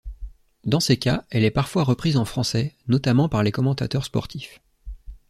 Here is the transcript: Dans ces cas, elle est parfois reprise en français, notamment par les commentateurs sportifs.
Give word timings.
Dans 0.63 0.79
ces 0.79 0.97
cas, 0.97 1.25
elle 1.29 1.43
est 1.43 1.51
parfois 1.51 1.83
reprise 1.83 2.17
en 2.17 2.25
français, 2.25 2.73
notamment 2.87 3.29
par 3.29 3.43
les 3.43 3.51
commentateurs 3.51 4.03
sportifs. 4.05 4.59